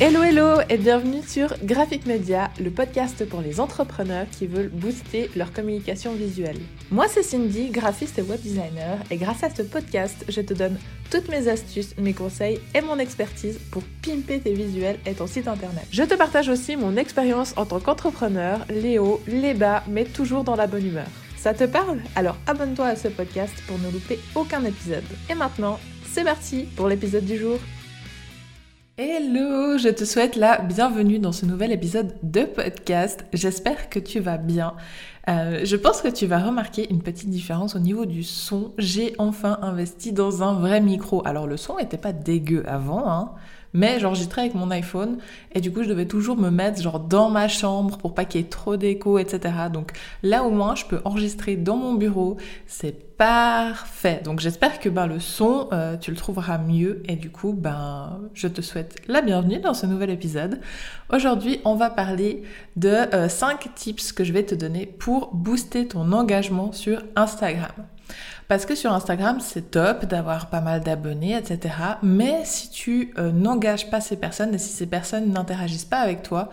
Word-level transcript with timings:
Hello 0.00 0.22
hello 0.22 0.60
et 0.68 0.76
bienvenue 0.76 1.22
sur 1.26 1.52
Graphic 1.64 2.06
Media, 2.06 2.52
le 2.60 2.70
podcast 2.70 3.28
pour 3.28 3.40
les 3.40 3.58
entrepreneurs 3.58 4.28
qui 4.30 4.46
veulent 4.46 4.68
booster 4.68 5.28
leur 5.34 5.52
communication 5.52 6.12
visuelle. 6.12 6.60
Moi 6.92 7.06
c'est 7.08 7.24
Cindy, 7.24 7.70
graphiste 7.70 8.16
et 8.16 8.22
web 8.22 8.40
designer 8.40 8.98
et 9.10 9.16
grâce 9.16 9.42
à 9.42 9.50
ce 9.50 9.62
podcast, 9.62 10.24
je 10.28 10.40
te 10.40 10.54
donne 10.54 10.78
toutes 11.10 11.28
mes 11.28 11.48
astuces, 11.48 11.96
mes 11.98 12.12
conseils 12.12 12.60
et 12.76 12.80
mon 12.80 13.00
expertise 13.00 13.58
pour 13.72 13.82
pimper 14.00 14.38
tes 14.38 14.54
visuels 14.54 15.00
et 15.04 15.14
ton 15.14 15.26
site 15.26 15.48
internet. 15.48 15.84
Je 15.90 16.04
te 16.04 16.14
partage 16.14 16.48
aussi 16.48 16.76
mon 16.76 16.96
expérience 16.96 17.52
en 17.56 17.66
tant 17.66 17.80
qu'entrepreneur, 17.80 18.64
les 18.70 19.00
hauts, 19.00 19.20
les 19.26 19.54
bas, 19.54 19.82
mais 19.88 20.04
toujours 20.04 20.44
dans 20.44 20.54
la 20.54 20.68
bonne 20.68 20.86
humeur. 20.86 21.08
Ça 21.36 21.54
te 21.54 21.64
parle? 21.64 21.98
Alors 22.14 22.36
abonne-toi 22.46 22.86
à 22.86 22.94
ce 22.94 23.08
podcast 23.08 23.54
pour 23.66 23.80
ne 23.80 23.90
louper 23.90 24.20
aucun 24.36 24.64
épisode. 24.64 25.02
Et 25.28 25.34
maintenant, 25.34 25.80
c'est 26.08 26.22
parti 26.22 26.68
pour 26.76 26.86
l'épisode 26.86 27.24
du 27.24 27.36
jour. 27.36 27.58
Hello, 29.00 29.78
je 29.78 29.90
te 29.90 30.04
souhaite 30.04 30.34
la 30.34 30.58
bienvenue 30.58 31.20
dans 31.20 31.30
ce 31.30 31.46
nouvel 31.46 31.70
épisode 31.70 32.16
de 32.24 32.42
podcast. 32.42 33.24
J'espère 33.32 33.90
que 33.90 34.00
tu 34.00 34.18
vas 34.18 34.38
bien. 34.38 34.74
Euh, 35.28 35.60
je 35.64 35.76
pense 35.76 36.00
que 36.00 36.08
tu 36.08 36.26
vas 36.26 36.38
remarquer 36.38 36.90
une 36.90 37.02
petite 37.02 37.28
différence 37.28 37.76
au 37.76 37.78
niveau 37.78 38.06
du 38.06 38.22
son. 38.22 38.72
J'ai 38.78 39.14
enfin 39.18 39.58
investi 39.60 40.12
dans 40.12 40.42
un 40.42 40.54
vrai 40.54 40.80
micro. 40.80 41.22
Alors 41.26 41.46
le 41.46 41.56
son 41.56 41.76
n'était 41.76 41.98
pas 41.98 42.12
dégueu 42.12 42.64
avant, 42.66 43.06
hein, 43.06 43.32
mais 43.72 44.00
j'enregistrais 44.00 44.42
avec 44.42 44.54
mon 44.54 44.70
iPhone 44.70 45.18
et 45.52 45.60
du 45.60 45.72
coup 45.72 45.82
je 45.82 45.88
devais 45.88 46.06
toujours 46.06 46.36
me 46.36 46.50
mettre 46.50 46.80
genre 46.80 47.00
dans 47.00 47.28
ma 47.28 47.48
chambre 47.48 47.98
pour 47.98 48.14
pas 48.14 48.24
qu'il 48.24 48.40
y 48.40 48.44
ait 48.44 48.48
trop 48.48 48.76
d'écho, 48.76 49.18
etc. 49.18 49.54
Donc 49.72 49.92
là 50.22 50.44
au 50.44 50.50
moins 50.50 50.74
je 50.74 50.84
peux 50.86 51.00
enregistrer 51.04 51.56
dans 51.56 51.76
mon 51.76 51.94
bureau, 51.94 52.36
c'est 52.66 53.16
parfait. 53.16 54.20
Donc 54.24 54.40
j'espère 54.40 54.78
que 54.78 54.88
ben, 54.88 55.06
le 55.06 55.18
son 55.18 55.68
euh, 55.72 55.96
tu 55.96 56.10
le 56.10 56.16
trouveras 56.16 56.58
mieux 56.58 57.02
et 57.06 57.16
du 57.16 57.30
coup 57.30 57.52
ben 57.52 58.20
je 58.32 58.48
te 58.48 58.62
souhaite 58.62 58.96
la 59.08 59.20
bienvenue 59.20 59.58
dans 59.58 59.74
ce 59.74 59.86
nouvel 59.86 60.10
épisode. 60.10 60.60
Aujourd'hui 61.12 61.60
on 61.64 61.74
va 61.74 61.90
parler 61.90 62.42
de 62.76 62.96
5 63.28 63.66
euh, 63.66 63.70
tips 63.74 64.12
que 64.12 64.24
je 64.24 64.32
vais 64.32 64.44
te 64.44 64.54
donner 64.54 64.86
pour 64.86 65.17
booster 65.32 65.88
ton 65.88 66.12
engagement 66.12 66.72
sur 66.72 67.02
Instagram. 67.16 67.72
Parce 68.48 68.64
que 68.64 68.74
sur 68.74 68.92
Instagram, 68.92 69.38
c'est 69.40 69.70
top 69.70 70.06
d'avoir 70.06 70.48
pas 70.48 70.62
mal 70.62 70.80
d'abonnés, 70.80 71.36
etc. 71.36 71.74
Mais 72.02 72.40
si 72.44 72.70
tu 72.70 73.12
euh, 73.18 73.30
n'engages 73.30 73.90
pas 73.90 74.00
ces 74.00 74.16
personnes 74.16 74.54
et 74.54 74.58
si 74.58 74.70
ces 74.70 74.86
personnes 74.86 75.30
n'interagissent 75.30 75.84
pas 75.84 75.98
avec 76.00 76.22
toi, 76.22 76.48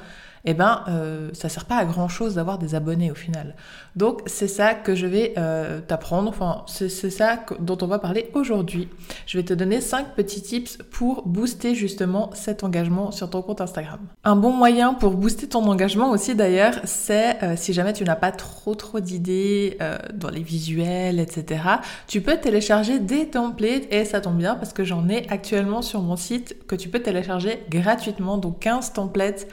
eh 0.46 0.54
ben 0.54 0.84
euh, 0.88 1.30
ça 1.34 1.50
sert 1.50 1.66
pas 1.66 1.78
à 1.78 1.86
grand 1.86 2.08
chose 2.08 2.36
d'avoir 2.36 2.58
des 2.58 2.76
abonnés 2.76 3.12
au 3.12 3.16
final. 3.16 3.56
Donc 3.96 4.22
c'est 4.26 4.48
ça 4.48 4.74
que 4.74 4.96
je 4.96 5.08
vais 5.08 5.34
euh, 5.38 5.82
t'apprendre, 5.82 6.30
enfin 6.30 6.64
c'est 6.68 6.90
ça 6.90 7.40
dont 7.60 7.78
on 7.82 7.88
va 7.88 8.00
parler 8.00 8.30
aujourd'hui. 8.34 8.90
Je 9.26 9.38
vais 9.38 9.44
te 9.44 9.54
donner 9.54 9.82
5 9.82 10.16
petits 10.16 10.42
tips 10.42 10.78
pour 10.92 11.28
booster 11.28 11.76
justement 11.76 12.30
cet 12.34 12.64
engagement 12.64 13.12
sur 13.12 13.30
ton 13.30 13.42
compte 13.42 13.62
Instagram. 13.62 14.00
Un 14.24 14.36
bon 14.36 14.52
moyen 14.52 14.94
pour 14.94 15.12
booster 15.12 15.48
ton 15.48 15.66
engagement 15.66 16.12
aussi 16.12 16.36
d'ailleurs, 16.36 16.76
c'est 16.84 17.42
euh, 17.44 17.54
si 17.56 17.74
jamais 17.74 17.94
tu 17.94 18.04
n'as 18.04 18.16
pas 18.16 18.32
trop 18.32 18.76
trop 18.76 19.00
d'idées 19.00 19.78
dans 20.14 20.30
les 20.30 20.42
visuels, 20.42 21.20
etc. 21.20 21.62
Tu 22.08 22.22
peux 22.22 22.38
télécharger 22.38 23.00
des 23.00 23.30
templates 23.30 23.92
et 23.92 24.06
ça 24.06 24.22
tombe 24.22 24.38
bien 24.38 24.56
parce 24.56 24.74
que 24.74 24.84
j'en 24.84 25.08
ai 25.10 25.28
actuellement 25.30 25.82
sur 25.82 26.02
mon 26.02 26.16
site 26.16 26.56
que 26.68 26.76
tu 26.76 26.90
peux 26.90 27.00
télécharger 27.00 27.64
gratuitement, 27.70 28.38
donc 28.38 28.60
15 28.60 28.94
templates 28.94 29.48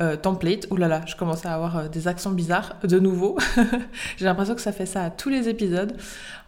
euh, 0.00 0.16
template. 0.16 0.68
Là 0.76 0.88
là, 0.88 1.02
je 1.06 1.16
commence 1.16 1.44
à 1.44 1.54
avoir 1.54 1.76
euh, 1.76 1.88
des 1.88 2.06
accents 2.08 2.30
bizarres 2.30 2.76
de 2.84 2.98
nouveau. 2.98 3.36
j'ai 4.16 4.24
l'impression 4.24 4.54
que 4.54 4.60
ça 4.60 4.72
fait 4.72 4.86
ça 4.86 5.04
à 5.04 5.10
tous 5.10 5.28
les 5.28 5.48
épisodes. 5.48 5.96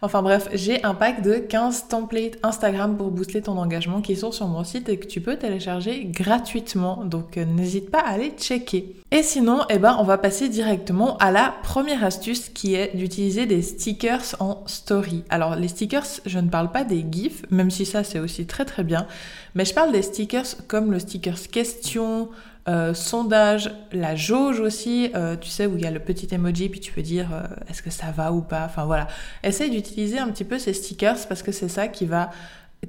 Enfin 0.01 0.21
bref, 0.21 0.49
j'ai 0.53 0.83
un 0.83 0.95
pack 0.95 1.21
de 1.21 1.35
15 1.35 1.87
templates 1.87 2.37
Instagram 2.43 2.97
pour 2.97 3.11
booster 3.11 3.41
ton 3.41 3.57
engagement 3.57 4.01
qui 4.01 4.15
sont 4.15 4.31
sur 4.31 4.47
mon 4.47 4.63
site 4.63 4.89
et 4.89 4.97
que 4.97 5.05
tu 5.05 5.21
peux 5.21 5.35
télécharger 5.35 6.05
gratuitement. 6.05 7.03
Donc 7.05 7.37
euh, 7.37 7.45
n'hésite 7.45 7.91
pas 7.91 7.99
à 7.99 8.11
aller 8.11 8.33
checker. 8.37 8.95
Et 9.11 9.21
sinon, 9.21 9.59
eh 9.69 9.77
ben, 9.77 9.97
on 9.99 10.03
va 10.03 10.17
passer 10.17 10.47
directement 10.47 11.17
à 11.17 11.31
la 11.31 11.53
première 11.63 12.03
astuce 12.03 12.49
qui 12.49 12.75
est 12.75 12.95
d'utiliser 12.95 13.45
des 13.45 13.61
stickers 13.61 14.35
en 14.39 14.63
story. 14.65 15.23
Alors 15.29 15.55
les 15.55 15.67
stickers, 15.67 16.07
je 16.25 16.39
ne 16.39 16.49
parle 16.49 16.71
pas 16.71 16.83
des 16.83 17.05
GIFs, 17.11 17.43
même 17.51 17.69
si 17.69 17.85
ça 17.85 18.03
c'est 18.03 18.19
aussi 18.19 18.45
très 18.45 18.65
très 18.65 18.83
bien, 18.83 19.07
mais 19.55 19.65
je 19.65 19.73
parle 19.73 19.91
des 19.91 20.01
stickers 20.01 20.47
comme 20.67 20.91
le 20.91 20.99
stickers 20.99 21.49
question, 21.51 22.29
euh, 22.67 22.93
sondage, 22.93 23.71
la 23.91 24.15
jauge 24.15 24.59
aussi, 24.59 25.09
euh, 25.15 25.35
tu 25.35 25.49
sais, 25.49 25.65
où 25.65 25.77
il 25.77 25.83
y 25.83 25.87
a 25.87 25.91
le 25.91 25.99
petit 25.99 26.27
emoji, 26.31 26.69
puis 26.69 26.79
tu 26.79 26.91
peux 26.91 27.01
dire 27.01 27.29
euh, 27.33 27.43
est-ce 27.67 27.81
que 27.81 27.89
ça 27.89 28.11
va 28.11 28.31
ou 28.31 28.41
pas. 28.41 28.65
Enfin 28.65 28.85
voilà. 28.85 29.07
Essaye 29.43 29.71
d'utiliser 29.71 30.19
un 30.19 30.29
petit 30.29 30.43
peu 30.43 30.59
ces 30.59 30.73
stickers 30.73 31.17
parce 31.27 31.41
que 31.41 31.51
c'est 31.51 31.69
ça 31.69 31.87
qui 31.87 32.05
va 32.05 32.29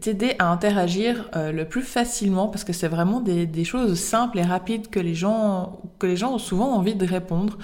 t'aider 0.00 0.36
à 0.38 0.50
interagir 0.50 1.28
le 1.34 1.64
plus 1.64 1.82
facilement 1.82 2.48
parce 2.48 2.64
que 2.64 2.72
c'est 2.72 2.88
vraiment 2.88 3.20
des, 3.20 3.44
des, 3.44 3.64
choses 3.64 3.98
simples 3.98 4.38
et 4.38 4.42
rapides 4.42 4.88
que 4.88 4.98
les 4.98 5.14
gens, 5.14 5.82
que 5.98 6.06
les 6.06 6.16
gens 6.16 6.32
ont 6.32 6.38
souvent 6.38 6.72
envie 6.72 6.94
de 6.94 7.06
répondre. 7.06 7.58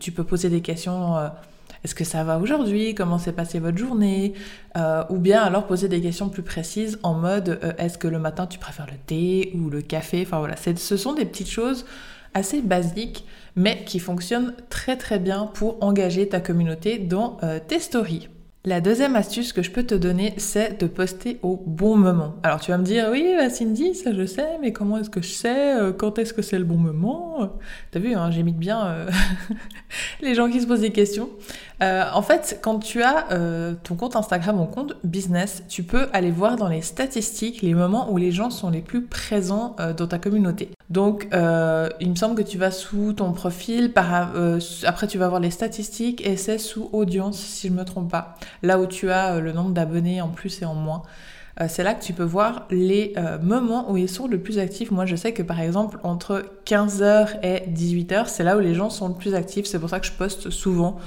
tu 0.00 0.10
peux 0.10 0.24
poser 0.24 0.48
des 0.48 0.62
questions 0.62 1.16
est-ce 1.84 1.94
que 1.94 2.04
ça 2.04 2.24
va 2.24 2.38
aujourd'hui? 2.38 2.94
Comment 2.94 3.18
s'est 3.18 3.32
passée 3.32 3.58
votre 3.58 3.78
journée? 3.78 4.34
Euh, 4.76 5.04
Ou 5.10 5.18
bien 5.18 5.42
alors 5.42 5.66
poser 5.66 5.88
des 5.88 6.00
questions 6.00 6.28
plus 6.28 6.42
précises 6.42 6.98
en 7.02 7.14
mode 7.14 7.60
euh, 7.62 7.72
est-ce 7.78 7.98
que 7.98 8.08
le 8.08 8.18
matin 8.18 8.46
tu 8.46 8.58
préfères 8.58 8.86
le 8.86 8.98
thé 9.06 9.52
ou 9.54 9.70
le 9.70 9.82
café? 9.82 10.22
Enfin 10.26 10.38
voilà, 10.38 10.56
ce 10.56 10.96
sont 10.96 11.12
des 11.14 11.24
petites 11.24 11.50
choses 11.50 11.84
assez 12.34 12.60
basiques 12.60 13.24
mais 13.56 13.84
qui 13.84 13.98
fonctionnent 13.98 14.54
très 14.68 14.96
très 14.96 15.18
bien 15.18 15.46
pour 15.46 15.82
engager 15.82 16.28
ta 16.28 16.40
communauté 16.40 16.98
dans 16.98 17.38
euh, 17.42 17.58
tes 17.66 17.80
stories. 17.80 18.28
La 18.68 18.80
deuxième 18.80 19.14
astuce 19.14 19.52
que 19.52 19.62
je 19.62 19.70
peux 19.70 19.84
te 19.84 19.94
donner, 19.94 20.34
c'est 20.38 20.80
de 20.80 20.88
poster 20.88 21.38
au 21.42 21.56
bon 21.66 21.96
moment. 21.96 22.34
Alors 22.42 22.58
tu 22.60 22.72
vas 22.72 22.78
me 22.78 22.82
dire, 22.82 23.06
oui, 23.12 23.34
bah 23.38 23.48
Cindy, 23.48 23.94
ça 23.94 24.12
je 24.12 24.26
sais, 24.26 24.58
mais 24.60 24.72
comment 24.72 24.98
est-ce 24.98 25.08
que 25.08 25.22
je 25.22 25.28
sais 25.28 25.76
Quand 25.96 26.18
est-ce 26.18 26.34
que 26.34 26.42
c'est 26.42 26.58
le 26.58 26.64
bon 26.64 26.76
moment? 26.76 27.52
T'as 27.92 28.00
vu, 28.00 28.14
hein, 28.14 28.32
j'imite 28.32 28.58
bien 28.58 29.06
les 30.20 30.34
gens 30.34 30.50
qui 30.50 30.60
se 30.60 30.66
posent 30.66 30.80
des 30.80 30.90
questions. 30.90 31.30
Euh, 31.82 32.04
en 32.14 32.22
fait, 32.22 32.58
quand 32.62 32.78
tu 32.78 33.02
as 33.02 33.30
euh, 33.32 33.74
ton 33.82 33.96
compte 33.96 34.16
Instagram 34.16 34.58
en 34.60 34.66
compte 34.66 34.94
business, 35.04 35.62
tu 35.68 35.82
peux 35.82 36.08
aller 36.12 36.30
voir 36.30 36.56
dans 36.56 36.68
les 36.68 36.80
statistiques 36.80 37.60
les 37.60 37.74
moments 37.74 38.10
où 38.10 38.16
les 38.16 38.32
gens 38.32 38.50
sont 38.50 38.70
les 38.70 38.80
plus 38.80 39.02
présents 39.02 39.76
euh, 39.78 39.92
dans 39.92 40.06
ta 40.06 40.18
communauté. 40.18 40.70
Donc, 40.88 41.28
il 42.00 42.10
me 42.10 42.14
semble 42.14 42.36
que 42.36 42.48
tu 42.48 42.58
vas 42.58 42.70
sous 42.70 43.12
ton 43.12 43.32
profil, 43.32 43.92
après 44.84 45.06
tu 45.08 45.18
vas 45.18 45.28
voir 45.28 45.40
les 45.40 45.50
statistiques 45.50 46.24
et 46.24 46.36
c'est 46.36 46.58
sous 46.58 46.88
audience 46.92 47.38
si 47.38 47.68
je 47.68 47.72
ne 47.72 47.78
me 47.78 47.84
trompe 47.84 48.10
pas. 48.10 48.36
Là 48.62 48.78
où 48.78 48.86
tu 48.86 49.10
as 49.10 49.40
le 49.40 49.52
nombre 49.52 49.70
d'abonnés 49.70 50.20
en 50.20 50.28
plus 50.28 50.62
et 50.62 50.64
en 50.64 50.74
moins 50.74 51.02
c'est 51.68 51.82
là 51.82 51.94
que 51.94 52.04
tu 52.04 52.12
peux 52.12 52.22
voir 52.22 52.66
les 52.70 53.14
moments 53.40 53.90
où 53.90 53.96
ils 53.96 54.10
sont 54.10 54.26
le 54.26 54.38
plus 54.38 54.58
actifs. 54.58 54.90
Moi, 54.90 55.06
je 55.06 55.16
sais 55.16 55.32
que 55.32 55.42
par 55.42 55.58
exemple, 55.58 55.98
entre 56.02 56.44
15h 56.66 57.38
et 57.42 57.62
18h, 57.70 58.26
c'est 58.26 58.44
là 58.44 58.58
où 58.58 58.60
les 58.60 58.74
gens 58.74 58.90
sont 58.90 59.08
le 59.08 59.14
plus 59.14 59.34
actifs. 59.34 59.64
C'est 59.64 59.78
pour 59.78 59.88
ça 59.88 59.98
que 59.98 60.06
je 60.06 60.12
poste 60.12 60.50
souvent 60.50 60.98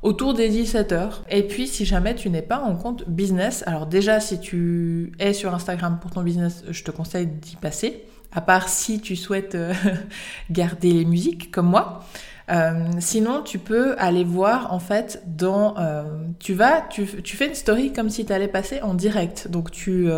autour 0.00 0.32
des 0.32 0.48
17 0.48 0.92
heures. 0.92 1.24
Et 1.28 1.42
puis, 1.42 1.66
si 1.66 1.84
jamais 1.84 2.14
tu 2.14 2.30
n'es 2.30 2.40
pas 2.40 2.60
en 2.60 2.74
compte 2.74 3.06
business, 3.06 3.62
alors 3.66 3.86
déjà, 3.86 4.18
si 4.18 4.40
tu 4.40 5.12
es 5.18 5.34
sur 5.34 5.52
Instagram 5.52 5.98
pour 6.00 6.10
ton 6.10 6.22
business, 6.22 6.64
je 6.70 6.82
te 6.84 6.90
conseille 6.90 7.26
d'y 7.26 7.56
passer. 7.56 8.06
À 8.32 8.40
part 8.40 8.68
si 8.68 9.00
tu 9.00 9.16
souhaites 9.16 9.54
euh, 9.54 9.72
garder 10.50 10.92
les 10.92 11.04
musiques 11.04 11.50
comme 11.50 11.66
moi. 11.66 12.04
Euh, 12.50 12.86
sinon, 12.98 13.42
tu 13.42 13.58
peux 13.58 13.94
aller 13.98 14.24
voir 14.24 14.72
en 14.72 14.78
fait 14.78 15.22
dans. 15.26 15.76
Euh, 15.78 16.04
tu 16.38 16.54
vas, 16.54 16.82
tu, 16.82 17.06
tu, 17.22 17.36
fais 17.36 17.46
une 17.46 17.54
story 17.54 17.92
comme 17.92 18.10
si 18.10 18.24
tu 18.24 18.32
allais 18.32 18.48
passer 18.48 18.80
en 18.80 18.94
direct. 18.94 19.48
Donc 19.48 19.70
tu 19.70 20.08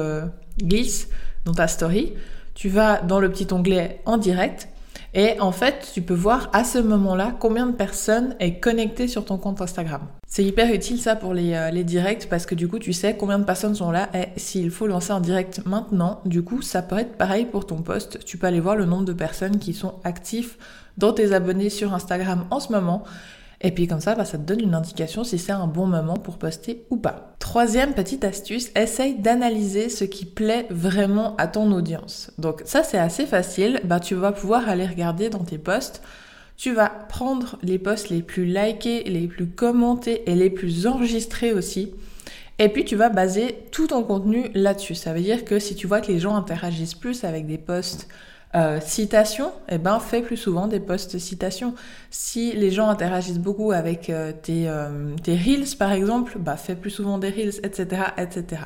glisses 0.59 1.09
dans 1.45 1.55
ta 1.55 1.67
story, 1.67 2.13
tu 2.55 2.69
vas 2.69 3.01
dans 3.01 3.19
le 3.19 3.31
petit 3.31 3.53
onglet 3.53 4.01
en 4.05 4.17
direct 4.17 4.69
et 5.13 5.41
en 5.41 5.51
fait, 5.51 5.91
tu 5.93 6.03
peux 6.03 6.15
voir 6.15 6.51
à 6.53 6.63
ce 6.63 6.79
moment-là 6.79 7.35
combien 7.39 7.67
de 7.67 7.73
personnes 7.73 8.37
est 8.39 8.61
connectées 8.61 9.09
sur 9.09 9.25
ton 9.25 9.39
compte 9.39 9.61
Instagram. 9.61 10.03
C'est 10.29 10.45
hyper 10.45 10.73
utile 10.73 11.01
ça 11.01 11.17
pour 11.17 11.35
les, 11.35 11.55
euh, 11.55 11.71
les 11.71 11.83
directs 11.83 12.29
parce 12.31 12.47
que 12.47 12.55
du 12.55 12.69
coup, 12.69 12.79
tu 12.79 12.93
sais 12.93 13.17
combien 13.17 13.39
de 13.39 13.45
personnes 13.45 13.75
sont 13.75 13.91
là 13.91 14.09
et 14.15 14.29
s'il 14.39 14.71
faut 14.71 14.87
lancer 14.87 15.11
un 15.11 15.21
direct 15.21 15.63
maintenant, 15.67 16.21
du 16.25 16.43
coup, 16.43 16.63
ça 16.63 16.83
peut 16.83 16.99
être 16.99 17.17
pareil 17.17 17.47
pour 17.47 17.67
ton 17.67 17.83
post. 17.83 18.25
Tu 18.25 18.39
peux 18.39 18.47
aller 18.47 18.61
voir 18.61 18.77
le 18.77 18.85
nombre 18.85 19.05
de 19.05 19.13
personnes 19.13 19.59
qui 19.59 19.75
sont 19.75 19.95
actifs 20.05 20.59
dans 20.99 21.13
tes 21.13 21.33
abonnés 21.33 21.71
sur 21.71 21.93
Instagram 21.93 22.45
en 22.51 22.61
ce 22.61 22.71
moment 22.71 23.05
et 23.61 23.73
puis 23.73 23.87
comme 23.87 24.01
ça, 24.01 24.15
bah, 24.15 24.25
ça 24.25 24.39
te 24.39 24.43
donne 24.43 24.61
une 24.61 24.75
indication 24.75 25.23
si 25.23 25.39
c'est 25.39 25.53
un 25.53 25.67
bon 25.67 25.87
moment 25.87 26.15
pour 26.15 26.39
poster 26.39 26.87
ou 26.91 26.97
pas. 26.97 27.35
Troisième 27.39 27.93
petite 27.93 28.25
astuce, 28.25 28.71
essaye 28.75 29.19
d'analyser 29.19 29.89
ce 29.91 30.05
qui 30.05 30.25
plaît 30.25 30.67
vraiment 30.71 31.37
à 31.37 31.47
ton 31.47 31.71
audience. 31.73 32.31
Donc 32.39 32.63
ça 32.65 32.83
c'est 32.83 32.99
assez 32.99 33.27
facile, 33.27 33.81
bah, 33.85 34.01
tu 34.01 34.15
vas 34.15 34.33
pouvoir 34.33 34.69
aller 34.69 34.87
regarder 34.87 35.29
dans 35.29 35.45
tes 35.45 35.59
posts. 35.59 36.03
Tu 36.57 36.75
vas 36.75 36.89
prendre 36.89 37.59
les 37.63 37.79
posts 37.79 38.11
les 38.11 38.23
plus 38.23 38.45
likés, 38.45 39.05
les 39.05 39.27
plus 39.29 39.47
commentés 39.47 40.31
et 40.31 40.35
les 40.35 40.51
plus 40.51 40.87
enregistrés 40.87 41.53
aussi. 41.53 41.95
Et 42.59 42.69
puis 42.69 42.85
tu 42.85 42.97
vas 42.97 43.09
baser 43.09 43.65
tout 43.73 43.87
ton 43.87 44.03
contenu 44.03 44.51
là-dessus. 44.55 44.95
Ça 44.95 45.15
veut 45.15 45.23
dire 45.23 45.47
que 45.47 45.59
si 45.59 45.75
tu 45.75 45.87
vois 45.87 46.03
que 46.03 46.13
les 46.13 46.19
gens 46.19 46.37
interagissent 46.37 46.95
plus 46.95 47.25
avec 47.25 47.47
des 47.47 47.57
posts 47.57 48.09
euh, 48.57 48.81
citation, 48.81 49.53
eh 49.69 49.79
ben, 49.79 50.01
fais 50.01 50.23
plus 50.23 50.37
souvent 50.37 50.67
des 50.67 50.81
posts 50.81 51.19
citations. 51.19 51.75
Si 52.11 52.53
les 52.53 52.73
gens 52.73 52.89
interagissent 52.89 53.39
beaucoup 53.39 53.71
avec 53.71 54.11
euh, 54.11 54.33
tes, 54.33 54.69
euh, 54.69 55.15
tes 55.23 55.37
reels, 55.37 55.77
par 55.79 55.93
exemple, 55.93 56.37
bah, 56.39 56.57
fais 56.57 56.75
plus 56.75 56.91
souvent 56.91 57.19
des 57.19 57.31
reels, 57.31 57.61
etc., 57.63 58.03
etc. 58.19 58.63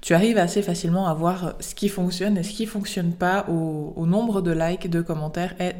tu 0.00 0.14
arrives 0.14 0.38
assez 0.38 0.62
facilement 0.62 1.06
à 1.06 1.14
voir 1.14 1.54
ce 1.60 1.76
qui 1.76 1.88
fonctionne 1.88 2.38
et 2.38 2.42
ce 2.42 2.50
qui 2.50 2.66
fonctionne 2.66 3.12
pas 3.12 3.46
au, 3.48 4.04
nombre 4.04 4.40
de 4.40 4.50
likes, 4.50 4.90
de 4.90 5.00
commentaires 5.00 5.54
et 5.60 5.74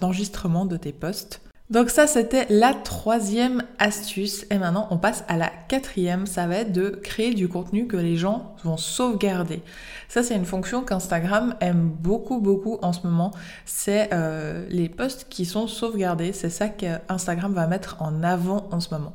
d'enregistrements 0.00 0.64
de, 0.64 0.76
de 0.76 0.76
tes 0.78 0.92
posts. 0.92 1.42
Donc 1.68 1.90
ça, 1.90 2.06
c'était 2.06 2.46
la 2.48 2.74
troisième 2.74 3.64
astuce. 3.78 4.46
Et 4.50 4.58
maintenant, 4.58 4.86
on 4.90 4.98
passe 4.98 5.24
à 5.26 5.36
la 5.36 5.50
quatrième. 5.68 6.26
Ça 6.26 6.46
va 6.46 6.58
être 6.58 6.72
de 6.72 6.90
créer 6.90 7.34
du 7.34 7.48
contenu 7.48 7.88
que 7.88 7.96
les 7.96 8.16
gens 8.16 8.54
vont 8.62 8.76
sauvegarder. 8.76 9.62
Ça, 10.08 10.22
c'est 10.22 10.36
une 10.36 10.44
fonction 10.44 10.82
qu'Instagram 10.82 11.56
aime 11.60 11.88
beaucoup, 11.88 12.40
beaucoup 12.40 12.78
en 12.82 12.92
ce 12.92 13.04
moment. 13.04 13.32
C'est 13.64 14.10
euh, 14.12 14.64
les 14.68 14.88
posts 14.88 15.26
qui 15.28 15.44
sont 15.44 15.66
sauvegardés. 15.66 16.32
C'est 16.32 16.50
ça 16.50 16.68
qu'Instagram 16.68 17.52
va 17.52 17.66
mettre 17.66 17.96
en 18.00 18.22
avant 18.22 18.68
en 18.70 18.78
ce 18.78 18.94
moment. 18.94 19.12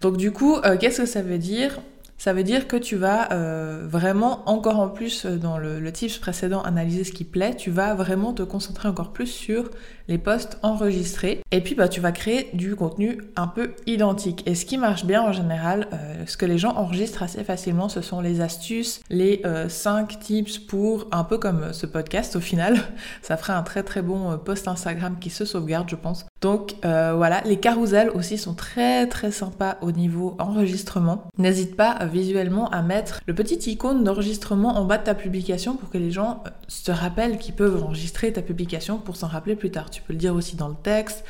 Donc 0.00 0.16
du 0.16 0.32
coup, 0.32 0.56
euh, 0.56 0.76
qu'est-ce 0.76 1.02
que 1.02 1.06
ça 1.06 1.22
veut 1.22 1.38
dire? 1.38 1.80
Ça 2.18 2.32
veut 2.32 2.42
dire 2.42 2.66
que 2.66 2.76
tu 2.76 2.96
vas 2.96 3.32
euh, 3.32 3.86
vraiment 3.88 4.42
encore 4.46 4.80
en 4.80 4.88
plus 4.88 5.24
dans 5.24 5.56
le, 5.56 5.78
tips 5.92 6.18
précédent 6.18 6.60
analyser 6.62 7.04
ce 7.04 7.12
qui 7.12 7.24
plaît, 7.24 7.54
tu 7.54 7.70
vas 7.70 7.94
vraiment 7.94 8.32
te 8.32 8.42
concentrer 8.42 8.88
encore 8.88 9.12
plus 9.12 9.28
sur 9.28 9.70
les 10.08 10.18
posts 10.18 10.58
enregistrés 10.62 11.42
et 11.50 11.60
puis 11.60 11.74
bah 11.74 11.88
tu 11.88 12.00
vas 12.00 12.12
créer 12.12 12.50
du 12.54 12.74
contenu 12.74 13.20
un 13.36 13.46
peu 13.46 13.74
identique. 13.86 14.42
Et 14.46 14.54
ce 14.54 14.66
qui 14.66 14.78
marche 14.78 15.04
bien 15.04 15.22
en 15.22 15.32
général, 15.32 15.88
euh, 15.92 16.24
ce 16.26 16.36
que 16.36 16.46
les 16.46 16.58
gens 16.58 16.74
enregistrent 16.76 17.22
assez 17.22 17.44
facilement, 17.44 17.88
ce 17.88 18.00
sont 18.00 18.20
les 18.20 18.40
astuces, 18.40 19.00
les 19.10 19.42
5 19.68 20.12
euh, 20.12 20.16
tips 20.20 20.58
pour 20.58 21.06
un 21.12 21.24
peu 21.24 21.38
comme 21.38 21.72
ce 21.72 21.86
podcast 21.86 22.36
au 22.36 22.40
final. 22.40 22.76
Ça 23.22 23.36
ferait 23.36 23.52
un 23.52 23.62
très 23.62 23.82
très 23.82 24.02
bon 24.02 24.36
post 24.38 24.66
Instagram 24.66 25.16
qui 25.20 25.30
se 25.30 25.44
sauvegarde, 25.44 25.88
je 25.88 25.96
pense. 25.96 26.26
Donc 26.40 26.76
voilà, 26.82 27.42
les 27.44 27.58
carousels 27.58 28.10
aussi 28.10 28.38
sont 28.38 28.54
très 28.54 29.06
très 29.06 29.32
sympas 29.32 29.76
au 29.80 29.92
niveau 29.92 30.36
enregistrement. 30.38 31.24
N'hésite 31.36 31.76
pas 31.76 31.98
visuellement 32.04 32.68
à 32.70 32.82
mettre 32.82 33.20
le 33.26 33.34
petit 33.34 33.70
icône 33.70 34.04
d'enregistrement 34.04 34.78
en 34.78 34.84
bas 34.84 34.98
de 34.98 35.04
ta 35.04 35.14
publication 35.14 35.76
pour 35.76 35.90
que 35.90 35.98
les 35.98 36.10
gens 36.10 36.42
euh, 36.46 36.50
se 36.68 36.90
rappellent 36.90 37.38
qu'ils 37.38 37.54
peuvent 37.54 37.82
enregistrer 37.82 38.32
ta 38.32 38.42
publication 38.42 38.98
pour 38.98 39.16
s'en 39.16 39.26
rappeler 39.28 39.56
plus 39.56 39.70
tard. 39.70 39.90
Tu 39.90 40.02
peux 40.02 40.12
le 40.12 40.18
dire 40.18 40.34
aussi 40.34 40.56
dans 40.56 40.68
le 40.68 40.76
texte. 40.82 41.24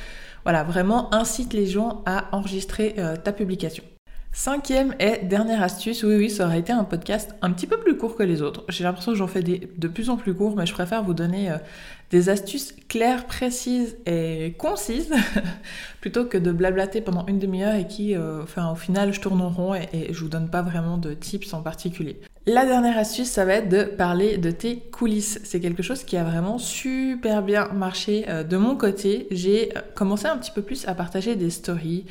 Voilà, 0.44 0.62
vraiment 0.62 1.12
incite 1.14 1.52
les 1.52 1.66
gens 1.66 2.02
à 2.06 2.24
enregistrer 2.32 2.94
euh, 2.98 3.16
ta 3.16 3.32
publication. 3.32 3.84
Cinquième 4.32 4.94
et 5.00 5.24
dernière 5.24 5.62
astuce, 5.62 6.04
oui 6.04 6.14
oui, 6.14 6.30
ça 6.30 6.46
aurait 6.46 6.60
été 6.60 6.72
un 6.72 6.84
podcast 6.84 7.34
un 7.42 7.50
petit 7.50 7.66
peu 7.66 7.78
plus 7.78 7.96
court 7.96 8.14
que 8.14 8.22
les 8.22 8.42
autres. 8.42 8.64
J'ai 8.68 8.84
l'impression 8.84 9.12
que 9.12 9.18
j'en 9.18 9.26
fais 9.26 9.42
de 9.42 9.88
plus 9.88 10.10
en 10.10 10.16
plus 10.16 10.34
courts, 10.34 10.54
mais 10.54 10.66
je 10.66 10.72
préfère 10.72 11.02
vous 11.02 11.14
donner 11.14 11.50
euh, 11.50 11.56
des 12.10 12.28
astuces 12.28 12.74
claires, 12.88 13.26
précises 13.26 13.96
et 14.06 14.54
concises, 14.58 15.12
plutôt 16.00 16.24
que 16.24 16.38
de 16.38 16.52
blablater 16.52 17.00
pendant 17.00 17.26
une 17.26 17.38
demi-heure 17.38 17.74
et 17.74 17.86
qui, 17.86 18.14
euh, 18.14 18.42
enfin, 18.42 18.70
au 18.70 18.76
final, 18.76 19.12
je 19.12 19.20
tourne 19.20 19.40
en 19.40 19.48
rond 19.50 19.74
et, 19.74 19.88
et, 19.92 20.12
je 20.12 20.20
vous 20.20 20.28
donne 20.28 20.50
pas 20.50 20.62
vraiment 20.62 20.98
de 20.98 21.14
tips 21.14 21.52
en 21.54 21.62
particulier. 21.62 22.20
La 22.50 22.64
dernière 22.64 22.96
astuce, 22.96 23.28
ça 23.28 23.44
va 23.44 23.56
être 23.56 23.68
de 23.68 23.82
parler 23.82 24.38
de 24.38 24.50
tes 24.50 24.78
coulisses. 24.78 25.38
C'est 25.44 25.60
quelque 25.60 25.82
chose 25.82 26.02
qui 26.02 26.16
a 26.16 26.24
vraiment 26.24 26.56
super 26.56 27.42
bien 27.42 27.68
marché 27.74 28.24
euh, 28.30 28.42
de 28.42 28.56
mon 28.56 28.74
côté. 28.74 29.26
J'ai 29.30 29.76
euh, 29.76 29.82
commencé 29.94 30.28
un 30.28 30.38
petit 30.38 30.50
peu 30.50 30.62
plus 30.62 30.88
à 30.88 30.94
partager 30.94 31.36
des 31.36 31.50
stories 31.50 32.06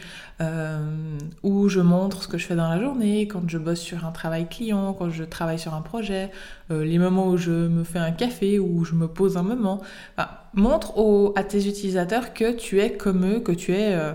où 1.42 1.68
je 1.68 1.80
montre 1.80 2.22
ce 2.22 2.28
que 2.28 2.38
je 2.38 2.45
fais 2.45 2.56
dans 2.56 2.69
la 2.69 2.80
journée, 2.80 3.28
quand 3.28 3.50
je 3.50 3.57
bosse 3.57 3.80
sur 3.80 4.06
un 4.06 4.12
travail 4.12 4.48
client, 4.48 4.94
quand 4.94 5.10
je 5.10 5.24
travaille 5.24 5.57
sur 5.57 5.74
un 5.74 5.81
projet, 5.81 6.30
les 6.69 7.00
moments 7.00 7.30
où 7.30 7.38
je 7.38 7.50
me 7.50 7.84
fais 7.84 7.98
un 7.98 8.12
café, 8.12 8.60
où 8.60 8.86
je 8.86 8.94
me 8.94 9.07
pose 9.07 9.36
un 9.36 9.42
moment 9.42 9.81
montre 10.57 10.94
à 11.36 11.44
tes 11.44 11.68
utilisateurs 11.68 12.34
que 12.34 12.51
tu 12.51 12.81
es 12.81 12.92
comme 12.92 13.25
eux, 13.25 13.39
que 13.39 13.51
tu 13.51 13.74
es, 13.74 13.94
euh, 13.94 14.13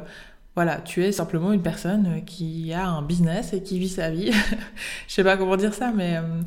voilà, 0.54 0.76
tu 0.76 1.02
es 1.02 1.12
simplement 1.12 1.52
une 1.52 1.62
personne 1.62 2.22
qui 2.26 2.74
a 2.74 2.86
un 2.86 3.00
business 3.00 3.54
et 3.54 3.62
qui 3.62 3.78
vit 3.78 3.88
sa 3.88 4.10
vie. 4.10 4.32
Je 5.08 5.14
sais 5.14 5.24
pas 5.24 5.38
comment 5.38 5.56
dire 5.56 5.72
ça, 5.72 5.92
mais 5.94 6.18
euh, 6.18 6.42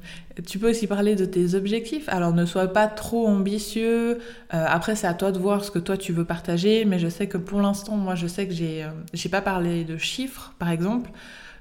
tu 0.45 0.59
peux 0.59 0.69
aussi 0.69 0.85
parler 0.85 1.15
de 1.15 1.25
tes 1.25 1.55
objectifs. 1.55 2.07
Alors 2.07 2.31
ne 2.31 2.45
sois 2.45 2.67
pas 2.67 2.87
trop 2.87 3.27
ambitieux. 3.27 4.19
Euh, 4.53 4.65
après, 4.67 4.95
c'est 4.95 5.07
à 5.07 5.15
toi 5.15 5.31
de 5.31 5.39
voir 5.39 5.65
ce 5.65 5.71
que 5.71 5.79
toi 5.79 5.97
tu 5.97 6.13
veux 6.13 6.25
partager, 6.25 6.85
mais 6.85 6.99
je 6.99 7.07
sais 7.07 7.27
que 7.27 7.39
pour 7.39 7.61
l'instant, 7.61 7.97
moi, 7.97 8.13
je 8.13 8.27
sais 8.27 8.47
que 8.47 8.53
j'ai, 8.53 8.85
j'ai 9.13 9.29
pas 9.29 9.41
parlé 9.41 9.83
de 9.83 9.97
chiffres, 9.97 10.53
par 10.59 10.69
exemple. 10.69 11.09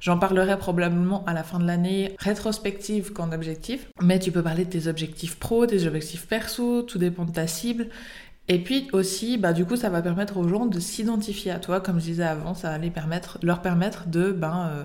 J'en 0.05 0.19
parlerai 0.19 0.59
probablement 0.59 1.25
à 1.25 1.33
la 1.33 1.43
fin 1.43 1.59
de 1.59 1.67
l'année, 1.67 2.15
rétrospective 2.19 3.15
qu'en 3.15 3.33
objectif. 3.33 3.89
Mais 4.03 4.19
tu 4.19 4.33
peux 4.33 4.43
parler 4.43 4.67
de 4.67 4.71
tes 4.71 4.87
objectifs 4.87 5.39
pro, 5.39 5.65
tes 5.65 5.87
objectifs 5.87 6.27
perso, 6.27 6.83
tout 6.83 6.99
dépend 6.99 7.25
de 7.25 7.33
ta 7.33 7.47
cible. 7.47 7.87
Et 8.49 8.59
puis 8.59 8.89
aussi, 8.93 9.39
bah, 9.39 9.53
du 9.53 9.65
coup, 9.65 9.77
ça 9.77 9.89
va 9.89 10.03
permettre 10.03 10.37
aux 10.37 10.49
gens 10.49 10.67
de 10.67 10.79
s'identifier 10.79 11.51
à 11.51 11.59
toi. 11.59 11.81
Comme 11.81 11.99
je 11.99 12.05
disais 12.05 12.25
avant, 12.25 12.55
ça 12.55 12.77
va 12.77 12.87
leur 13.43 13.63
permettre 13.63 14.09
de 14.09 14.33
ben, 14.33 14.69
euh, 14.71 14.85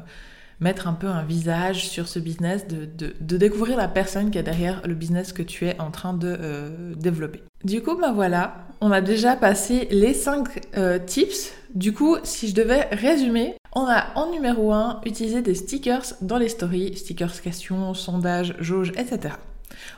mettre 0.59 0.87
un 0.87 0.93
peu 0.93 1.07
un 1.07 1.23
visage 1.23 1.87
sur 1.87 2.07
ce 2.07 2.19
business, 2.19 2.67
de, 2.67 2.87
de, 3.19 3.37
découvrir 3.37 3.77
la 3.77 3.87
personne 3.87 4.31
qui 4.31 4.37
est 4.37 4.43
derrière 4.43 4.81
le 4.85 4.93
business 4.93 5.33
que 5.33 5.43
tu 5.43 5.65
es 5.65 5.79
en 5.79 5.91
train 5.91 6.13
de 6.13 6.37
euh, 6.39 6.93
développer. 6.95 7.43
Du 7.63 7.81
coup, 7.81 7.95
ben 7.95 8.13
voilà, 8.13 8.67
on 8.79 8.91
a 8.91 9.01
déjà 9.01 9.35
passé 9.35 9.87
les 9.91 10.13
5 10.13 10.77
euh, 10.77 10.99
tips. 10.99 11.51
Du 11.75 11.93
coup, 11.93 12.17
si 12.23 12.47
je 12.47 12.55
devais 12.55 12.87
résumer, 12.91 13.55
on 13.73 13.85
a 13.85 14.07
en 14.15 14.31
numéro 14.31 14.71
1 14.71 15.01
utilisé 15.05 15.41
des 15.41 15.55
stickers 15.55 16.05
dans 16.21 16.37
les 16.37 16.49
stories, 16.49 16.95
stickers 16.97 17.41
questions, 17.41 17.93
sondages, 17.93 18.55
jauges, 18.59 18.91
etc. 18.97 19.35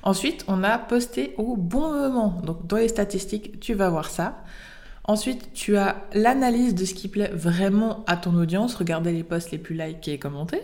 Ensuite, 0.03 0.45
on 0.47 0.63
a 0.63 0.77
posté 0.77 1.33
au 1.37 1.55
bon 1.55 1.91
moment. 1.93 2.41
Donc 2.43 2.67
dans 2.67 2.77
les 2.77 2.87
statistiques, 2.87 3.59
tu 3.59 3.73
vas 3.73 3.89
voir 3.89 4.09
ça. 4.09 4.43
Ensuite, 5.03 5.53
tu 5.53 5.77
as 5.77 6.03
l'analyse 6.13 6.75
de 6.75 6.85
ce 6.85 6.93
qui 6.93 7.07
plaît 7.07 7.31
vraiment 7.33 8.03
à 8.07 8.17
ton 8.17 8.35
audience, 8.35 8.75
regarder 8.75 9.11
les 9.11 9.23
posts 9.23 9.51
les 9.51 9.57
plus 9.57 9.75
likés 9.75 10.13
et 10.13 10.19
commentés. 10.19 10.61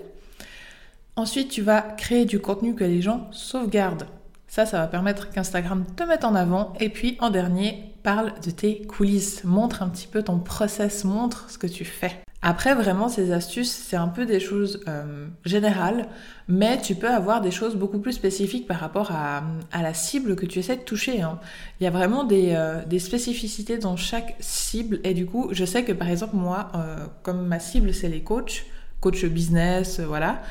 Ensuite, 1.15 1.49
tu 1.49 1.63
vas 1.63 1.81
créer 1.81 2.25
du 2.25 2.39
contenu 2.39 2.75
que 2.75 2.83
les 2.83 3.01
gens 3.01 3.27
sauvegardent. 3.31 4.07
Ça, 4.47 4.65
ça 4.65 4.77
va 4.79 4.87
permettre 4.87 5.31
qu'Instagram 5.31 5.85
te 5.95 6.03
mette 6.03 6.23
en 6.23 6.35
avant. 6.35 6.73
Et 6.79 6.89
puis, 6.89 7.17
en 7.19 7.31
dernier, 7.31 7.91
parle 8.03 8.33
de 8.45 8.51
tes 8.51 8.83
coulisses. 8.83 9.43
Montre 9.43 9.81
un 9.81 9.89
petit 9.89 10.07
peu 10.07 10.23
ton 10.23 10.39
process, 10.39 11.03
montre 11.03 11.49
ce 11.49 11.57
que 11.57 11.67
tu 11.67 11.83
fais. 11.83 12.21
Après, 12.43 12.75
vraiment, 12.75 13.09
ces 13.09 13.31
astuces, 13.31 13.71
c'est 13.71 13.95
un 13.95 14.07
peu 14.07 14.25
des 14.27 14.39
choses 14.39 14.81
euh, 14.87 15.27
générales, 15.43 16.07
mais 16.47 16.79
tu 16.79 16.93
peux 16.93 17.09
avoir 17.09 17.41
des 17.41 17.49
choses 17.49 17.75
beaucoup 17.75 17.97
plus 17.97 18.13
spécifiques 18.13 18.67
par 18.67 18.79
rapport 18.79 19.11
à, 19.11 19.41
la 19.73 19.93
cible 19.95 20.35
que 20.35 20.45
tu 20.45 20.59
essaies 20.59 20.77
de 20.77 20.81
toucher. 20.81 21.21
Hein. 21.21 21.39
Il 21.79 21.85
y 21.85 21.87
a 21.87 21.89
vraiment 21.89 22.23
des, 22.23 22.53
euh, 22.53 22.85
des, 22.85 22.99
spécificités 22.99 23.79
dans 23.79 23.97
chaque 23.97 24.35
cible, 24.39 24.99
et 25.03 25.15
du 25.15 25.25
coup, 25.25 25.49
je 25.51 25.65
sais 25.65 25.83
que 25.83 25.91
par 25.93 26.09
exemple, 26.09 26.35
moi, 26.35 26.71
euh, 26.75 27.07
comme 27.23 27.47
ma 27.47 27.59
cible, 27.59 27.91
c'est 27.91 28.09
les 28.09 28.21
coachs, 28.21 28.65
coach 29.01 29.25
business, 29.25 29.99
voilà. 29.99 30.41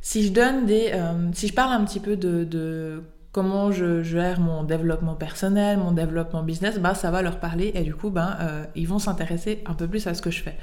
Si 0.00 0.24
je 0.26 0.32
donne 0.32 0.66
des, 0.66 0.92
si 1.32 1.48
je 1.48 1.52
parle 1.52 1.72
un 1.72 1.84
petit 1.84 1.98
peu 2.00 2.16
de, 2.16 2.44
de 2.44 3.02
comment 3.36 3.70
je 3.70 4.02
gère 4.02 4.40
mon 4.40 4.64
développement 4.64 5.14
personnel, 5.14 5.76
mon 5.76 5.92
développement 5.92 6.42
business, 6.42 6.78
bah, 6.78 6.94
ça 6.94 7.10
va 7.10 7.20
leur 7.20 7.38
parler 7.38 7.70
et 7.74 7.82
du 7.82 7.94
coup, 7.94 8.08
ben, 8.08 8.34
ils 8.74 8.88
vont 8.88 8.98
s'intéresser 8.98 9.62
un 9.66 9.74
peu 9.74 9.86
plus 9.86 10.06
à 10.06 10.14
ce 10.14 10.22
que 10.22 10.30
je 10.30 10.42
fais. 10.42 10.56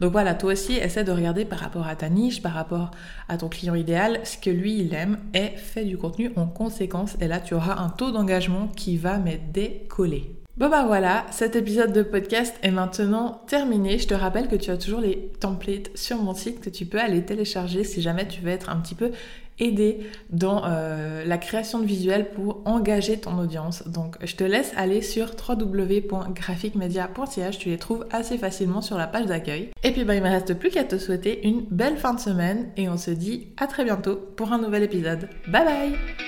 Donc 0.00 0.12
voilà, 0.12 0.34
toi 0.34 0.52
aussi, 0.52 0.74
essaie 0.74 1.04
de 1.04 1.10
regarder 1.10 1.46
par 1.46 1.58
rapport 1.58 1.86
à 1.86 1.96
ta 1.96 2.10
niche, 2.10 2.42
par 2.42 2.52
rapport 2.52 2.90
à 3.30 3.38
ton 3.38 3.48
client 3.48 3.74
idéal, 3.74 4.20
ce 4.24 4.36
que 4.36 4.50
lui, 4.50 4.78
il 4.78 4.92
aime 4.92 5.16
et 5.32 5.56
fais 5.56 5.86
du 5.86 5.96
contenu 5.96 6.30
en 6.36 6.44
conséquence. 6.44 7.16
Et 7.22 7.28
là, 7.28 7.40
tu 7.40 7.54
auras 7.54 7.78
un 7.78 7.88
taux 7.88 8.10
d'engagement 8.10 8.68
qui 8.68 8.98
va 8.98 9.16
me 9.16 9.38
décoller. 9.50 10.37
Bon 10.58 10.68
bah 10.68 10.84
voilà, 10.84 11.24
cet 11.30 11.54
épisode 11.54 11.92
de 11.92 12.02
podcast 12.02 12.56
est 12.64 12.72
maintenant 12.72 13.42
terminé. 13.46 14.00
Je 14.00 14.08
te 14.08 14.14
rappelle 14.14 14.48
que 14.48 14.56
tu 14.56 14.72
as 14.72 14.76
toujours 14.76 15.00
les 15.00 15.30
templates 15.38 15.96
sur 15.96 16.16
mon 16.16 16.34
site 16.34 16.60
que 16.60 16.68
tu 16.68 16.84
peux 16.84 16.98
aller 16.98 17.24
télécharger 17.24 17.84
si 17.84 18.02
jamais 18.02 18.26
tu 18.26 18.40
veux 18.40 18.50
être 18.50 18.68
un 18.68 18.80
petit 18.80 18.96
peu 18.96 19.12
aider 19.60 20.00
dans 20.30 20.64
euh, 20.64 21.24
la 21.24 21.38
création 21.38 21.78
de 21.78 21.86
visuels 21.86 22.30
pour 22.30 22.62
engager 22.64 23.20
ton 23.20 23.38
audience. 23.38 23.86
Donc 23.86 24.16
je 24.20 24.34
te 24.34 24.42
laisse 24.42 24.72
aller 24.76 25.00
sur 25.00 25.30
www.graphicmedia.ch, 25.48 27.58
tu 27.58 27.68
les 27.68 27.78
trouves 27.78 28.04
assez 28.10 28.36
facilement 28.36 28.82
sur 28.82 28.96
la 28.96 29.06
page 29.06 29.26
d'accueil. 29.26 29.70
Et 29.84 29.92
puis 29.92 30.02
bah, 30.02 30.16
il 30.16 30.24
me 30.24 30.28
reste 30.28 30.54
plus 30.54 30.70
qu'à 30.70 30.82
te 30.82 30.98
souhaiter 30.98 31.46
une 31.46 31.66
belle 31.70 31.98
fin 31.98 32.14
de 32.14 32.20
semaine 32.20 32.70
et 32.76 32.88
on 32.88 32.96
se 32.96 33.12
dit 33.12 33.46
à 33.58 33.68
très 33.68 33.84
bientôt 33.84 34.16
pour 34.16 34.52
un 34.52 34.58
nouvel 34.58 34.82
épisode. 34.82 35.28
Bye 35.46 35.64
bye 35.64 36.27